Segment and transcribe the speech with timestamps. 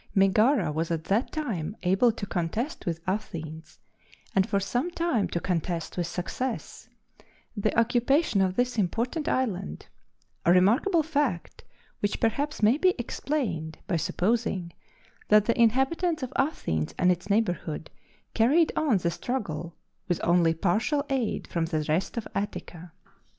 [0.15, 3.77] Megara was at that time able to contest with Athens,
[4.35, 6.89] and for some time to contest with success,
[7.55, 9.85] the occupation of this important island
[10.43, 11.63] a remarkable fact,
[11.99, 14.73] which perhaps may be explained by supposing
[15.27, 17.91] that the inhabitants of Athens and its neighborhood
[18.33, 19.75] carried on the struggle
[20.07, 22.91] with only partial aid from the rest of Attica.